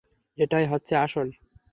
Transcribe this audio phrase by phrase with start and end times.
[0.37, 1.27] এটাই হচ্ছে আসল।